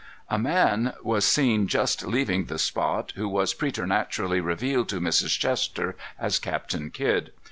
A 0.31 0.39
man 0.39 0.93
was 1.03 1.25
seen 1.25 1.67
just 1.67 2.03
leaving 2.03 2.45
the 2.45 2.57
spot, 2.57 3.13
who 3.15 3.29
was 3.29 3.53
preternaturally 3.53 4.41
revealed 4.41 4.89
to 4.89 4.99
Mrs. 4.99 5.37
Chester 5.37 5.95
as 6.19 6.39
Captain 6.39 6.89
Kidd. 6.89 7.31